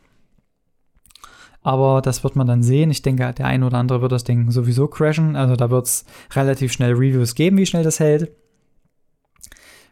Aber 1.64 2.02
das 2.02 2.23
wird 2.23 2.37
man 2.37 2.47
dann 2.47 2.62
sehen. 2.62 2.90
Ich 2.90 3.00
denke, 3.00 3.33
der 3.33 3.47
eine 3.47 3.66
oder 3.66 3.78
andere 3.78 4.02
wird 4.02 4.12
das 4.12 4.23
Ding 4.23 4.50
sowieso 4.50 4.87
crashen. 4.87 5.35
Also 5.35 5.56
da 5.56 5.71
wird 5.71 5.87
es 5.87 6.04
relativ 6.35 6.73
schnell 6.73 6.92
Reviews 6.92 7.35
geben, 7.35 7.56
wie 7.56 7.66
schnell 7.66 7.83
das 7.83 7.99
hält. 7.99 8.30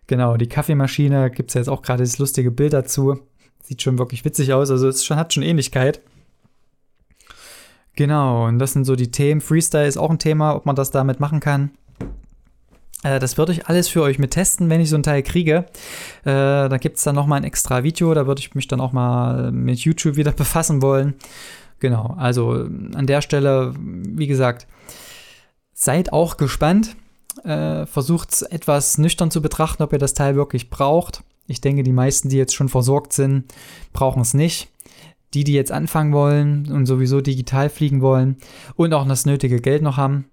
Genau, 0.07 0.37
die 0.37 0.49
Kaffeemaschine 0.49 1.31
gibt 1.31 1.49
es 1.49 1.55
ja 1.55 1.63
jetzt 1.63 1.69
auch 1.69 1.81
gerade 1.81 2.03
das 2.03 2.19
lustige 2.19 2.51
Bild 2.51 2.75
dazu. 2.75 3.19
Sieht 3.63 3.81
schon 3.81 3.99
wirklich 3.99 4.25
witzig 4.25 4.53
aus. 4.53 4.71
Also 4.71 4.87
es 4.87 5.03
schon, 5.03 5.17
hat 5.17 5.33
schon 5.33 5.43
Ähnlichkeit. 5.43 6.03
Genau, 7.97 8.47
und 8.47 8.59
das 8.59 8.75
sind 8.75 8.85
so 8.85 8.95
die 8.95 9.11
Themen. 9.11 9.41
Freestyle 9.41 9.87
ist 9.87 9.97
auch 9.97 10.11
ein 10.11 10.19
Thema, 10.19 10.55
ob 10.55 10.67
man 10.67 10.77
das 10.77 10.91
damit 10.91 11.21
machen 11.21 11.41
kann. 11.41 11.71
Äh, 13.03 13.19
das 13.19 13.39
würde 13.39 13.53
ich 13.53 13.67
alles 13.67 13.89
für 13.89 14.03
euch 14.03 14.19
mit 14.19 14.33
testen, 14.33 14.69
wenn 14.71 14.81
ich 14.81 14.91
so 14.91 14.97
ein 14.97 15.03
Teil 15.03 15.23
kriege. 15.23 15.67
Äh, 16.25 16.69
da 16.69 16.77
gibt 16.79 16.99
es 16.99 17.05
dann 17.05 17.15
nochmal 17.15 17.41
ein 17.41 17.45
extra 17.45 17.83
Video, 17.83 18.13
da 18.15 18.27
würde 18.27 18.41
ich 18.41 18.55
mich 18.55 18.69
dann 18.69 18.81
auch 18.81 18.93
mal 18.93 19.53
mit 19.53 19.81
YouTube 19.81 20.17
wieder 20.17 20.33
befassen 20.33 20.83
wollen. 20.83 21.15
Genau, 21.83 22.15
also 22.17 22.53
an 22.53 23.09
der 23.09 23.23
Stelle, 23.23 23.75
wie 23.77 24.29
gesagt, 24.29 24.69
seid 25.73 26.13
auch 26.13 26.37
gespannt. 26.37 26.95
Äh, 27.43 27.87
Versucht 27.87 28.43
etwas 28.51 28.99
nüchtern 28.99 29.33
zu 29.33 29.43
betrachten, 29.43 29.83
ob 29.83 29.93
ihr 29.93 29.99
das 29.99 30.15
Teil 30.15 30.37
wirklich 30.37 30.71
braucht. 30.71 31.25
Ich 31.49 31.61
denke, 31.61 31.83
die 31.83 31.91
meisten, 31.91 32.29
die 32.29 32.37
jetzt 32.37 32.55
schon 32.55 32.69
versorgt 32.69 33.13
sind, 33.13 33.53
brauchen 33.93 34.23
es 34.23 34.33
nicht. 34.33 34.71
Die, 35.35 35.43
die 35.43 35.55
jetzt 35.55 35.73
anfangen 35.73 36.13
wollen 36.13 36.71
und 36.71 36.87
sowieso 36.87 37.21
digital 37.21 37.69
fliegen 37.69 38.01
wollen 38.01 38.37
und 38.77 38.95
auch 38.95 39.05
das 39.09 39.27
nötige 39.27 39.61
Geld 39.61 39.83
noch 39.83 39.97
haben, 39.97 40.27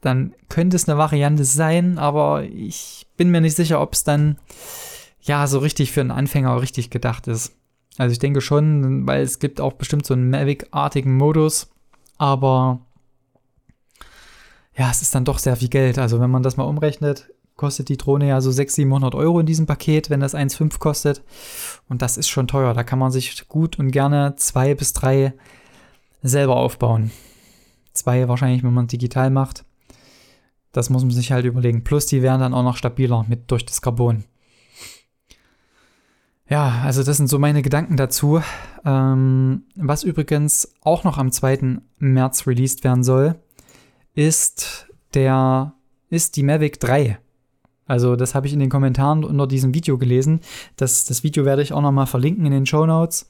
dann 0.00 0.32
könnte 0.48 0.76
es 0.76 0.88
eine 0.88 0.96
Variante 0.96 1.44
sein, 1.44 1.98
aber 1.98 2.44
ich 2.44 3.08
bin 3.16 3.32
mir 3.32 3.40
nicht 3.40 3.56
sicher, 3.56 3.80
ob 3.80 3.94
es 3.94 4.04
dann 4.04 4.38
ja 5.22 5.48
so 5.48 5.58
richtig 5.58 5.90
für 5.90 6.02
einen 6.02 6.12
Anfänger 6.12 6.62
richtig 6.62 6.90
gedacht 6.90 7.26
ist. 7.26 7.52
Also 7.96 8.12
ich 8.12 8.18
denke 8.18 8.40
schon, 8.40 9.06
weil 9.06 9.22
es 9.22 9.38
gibt 9.38 9.60
auch 9.60 9.74
bestimmt 9.74 10.04
so 10.04 10.14
einen 10.14 10.30
Mavic-artigen 10.30 11.16
Modus, 11.16 11.70
aber 12.18 12.80
ja, 14.76 14.90
es 14.90 15.02
ist 15.02 15.14
dann 15.14 15.24
doch 15.24 15.38
sehr 15.38 15.56
viel 15.56 15.68
Geld. 15.68 15.98
Also 15.98 16.20
wenn 16.20 16.30
man 16.30 16.42
das 16.42 16.56
mal 16.56 16.64
umrechnet, 16.64 17.30
kostet 17.56 17.88
die 17.88 17.96
Drohne 17.96 18.28
ja 18.28 18.40
so 18.40 18.50
600, 18.50 18.74
700 18.74 19.14
Euro 19.14 19.40
in 19.40 19.46
diesem 19.46 19.66
Paket, 19.66 20.10
wenn 20.10 20.20
das 20.20 20.34
1,5 20.34 20.78
kostet. 20.78 21.22
Und 21.88 22.02
das 22.02 22.16
ist 22.16 22.28
schon 22.28 22.48
teuer. 22.48 22.74
Da 22.74 22.82
kann 22.82 22.98
man 22.98 23.12
sich 23.12 23.48
gut 23.48 23.78
und 23.78 23.92
gerne 23.92 24.34
zwei 24.36 24.74
bis 24.74 24.92
drei 24.92 25.34
selber 26.22 26.56
aufbauen. 26.56 27.12
Zwei 27.92 28.26
wahrscheinlich, 28.28 28.64
wenn 28.64 28.74
man 28.74 28.88
digital 28.88 29.30
macht. 29.30 29.64
Das 30.72 30.90
muss 30.90 31.02
man 31.04 31.12
sich 31.12 31.30
halt 31.30 31.44
überlegen. 31.44 31.84
Plus 31.84 32.06
die 32.06 32.22
wären 32.22 32.40
dann 32.40 32.54
auch 32.54 32.64
noch 32.64 32.76
stabiler 32.76 33.24
mit 33.28 33.50
durch 33.52 33.64
das 33.64 33.80
Carbon. 33.80 34.24
Ja, 36.48 36.82
also 36.84 37.02
das 37.02 37.16
sind 37.16 37.28
so 37.28 37.38
meine 37.38 37.62
Gedanken 37.62 37.96
dazu. 37.96 38.42
Ähm, 38.84 39.62
was 39.76 40.02
übrigens 40.02 40.74
auch 40.82 41.04
noch 41.04 41.16
am 41.16 41.32
2. 41.32 41.78
März 41.98 42.46
released 42.46 42.84
werden 42.84 43.02
soll, 43.02 43.36
ist 44.14 44.86
der, 45.14 45.72
ist 46.10 46.36
die 46.36 46.42
Mavic 46.42 46.80
3. 46.80 47.18
Also 47.86 48.16
das 48.16 48.34
habe 48.34 48.46
ich 48.46 48.52
in 48.52 48.60
den 48.60 48.70
Kommentaren 48.70 49.24
unter 49.24 49.46
diesem 49.46 49.74
Video 49.74 49.98
gelesen. 49.98 50.40
Das, 50.76 51.04
das 51.04 51.22
Video 51.22 51.44
werde 51.44 51.62
ich 51.62 51.72
auch 51.72 51.82
nochmal 51.82 52.06
verlinken 52.06 52.46
in 52.46 52.52
den 52.52 52.66
Show 52.66 52.86
Notes, 52.86 53.28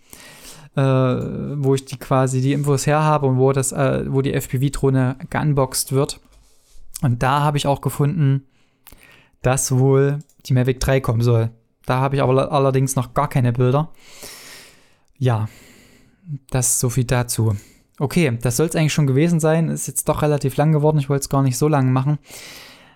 äh, 0.77 0.83
wo 0.83 1.75
ich 1.75 1.85
die 1.85 1.99
quasi 1.99 2.41
die 2.41 2.53
Infos 2.53 2.87
her 2.87 3.03
habe 3.03 3.27
und 3.27 3.39
wo, 3.39 3.53
das, 3.53 3.73
äh, 3.73 4.05
wo 4.09 4.23
die 4.23 4.33
FPV-Drohne 4.33 5.17
geunboxed 5.31 5.93
wird. 5.93 6.21
Und 7.03 7.23
da 7.23 7.41
habe 7.41 7.59
ich 7.59 7.67
auch 7.67 7.81
gefunden, 7.81 8.45
dass 9.43 9.73
wohl 9.73 10.19
die 10.47 10.55
Mavic 10.55 10.81
3 10.81 11.01
kommen 11.01 11.23
soll. 11.23 11.51
Da 11.87 11.99
habe 11.99 12.17
ich 12.17 12.23
aber 12.23 12.53
allerdings 12.53 12.97
noch 12.97 13.15
gar 13.15 13.29
keine 13.29 13.53
Bilder. 13.53 13.91
Ja, 15.19 15.49
das 16.51 16.81
so 16.81 16.91
viel 16.91 17.05
dazu. 17.05 17.57
Okay, 17.99 18.37
das 18.43 18.57
soll 18.57 18.67
es 18.67 18.75
eigentlich 18.75 18.93
schon 18.93 19.07
gewesen 19.07 19.39
sein. 19.41 19.69
Ist 19.69 19.87
jetzt 19.87 20.09
doch 20.09 20.23
relativ 20.23 20.57
lang 20.57 20.73
geworden. 20.73 20.99
Ich 20.99 21.09
wollte 21.09 21.23
es 21.23 21.29
gar 21.29 21.43
nicht 21.43 21.59
so 21.59 21.69
lange 21.69 21.91
machen. 21.91 22.19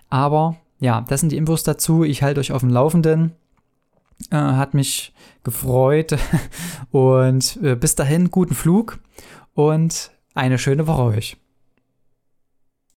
Aber 0.09 0.57
ja, 0.79 1.01
das 1.01 1.21
sind 1.21 1.31
die 1.31 1.37
Infos 1.37 1.63
dazu. 1.63 2.03
Ich 2.03 2.23
halte 2.23 2.39
euch 2.39 2.51
auf 2.51 2.61
dem 2.61 2.69
Laufenden. 2.69 3.33
Äh, 4.31 4.35
hat 4.35 4.73
mich 4.73 5.13
gefreut. 5.43 6.17
und 6.91 7.59
äh, 7.63 7.75
bis 7.75 7.95
dahin, 7.95 8.31
guten 8.31 8.55
Flug 8.55 8.99
und 9.53 10.11
eine 10.33 10.57
schöne 10.57 10.87
Woche 10.87 11.03
euch. 11.03 11.37